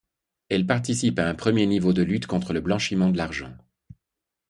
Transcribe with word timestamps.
Elle 0.49 0.65
participe 0.65 1.19
à 1.19 1.29
un 1.29 1.35
premier 1.35 1.67
niveau 1.67 1.93
de 1.93 2.01
lutte 2.01 2.25
contre 2.25 2.53
le 2.53 2.61
blanchiment 2.61 3.11
de 3.11 3.17
l'argent. 3.17 3.55